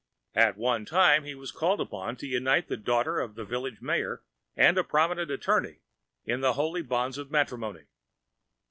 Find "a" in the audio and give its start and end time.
4.79-4.83